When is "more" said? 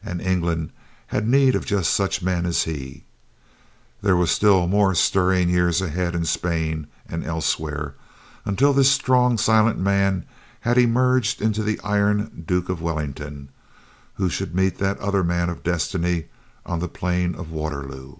4.68-4.94